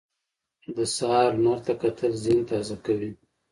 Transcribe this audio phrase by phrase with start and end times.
[0.75, 3.11] د سهار لمر ته کتل ذهن تازه کوي.